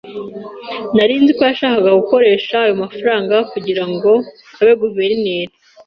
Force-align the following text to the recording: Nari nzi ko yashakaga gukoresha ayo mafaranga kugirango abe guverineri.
Nari 0.95 1.13
nzi 1.21 1.31
ko 1.37 1.41
yashakaga 1.49 1.97
gukoresha 1.99 2.53
ayo 2.63 2.73
mafaranga 2.83 3.35
kugirango 3.51 4.09
abe 4.59 4.73
guverineri. 4.83 5.53